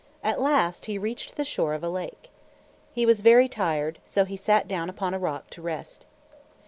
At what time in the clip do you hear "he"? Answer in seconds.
0.87-0.97, 2.91-3.05, 4.25-4.35